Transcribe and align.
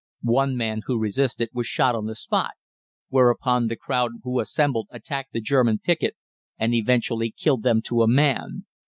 One 0.33 0.57
man 0.57 0.81
who 0.87 0.97
resisted 0.97 1.49
was 1.53 1.67
shot 1.67 1.93
on 1.93 2.05
the 2.07 2.15
spot, 2.15 2.53
whereupon 3.09 3.67
the 3.67 3.75
crowd 3.75 4.13
who 4.23 4.39
assembled 4.39 4.87
attacked 4.89 5.31
the 5.31 5.41
German 5.41 5.77
picket, 5.77 6.15
and 6.57 6.73
eventually 6.73 7.29
killed 7.37 7.61
them 7.61 7.83
to 7.83 8.01
a 8.01 8.07
man. 8.07 8.65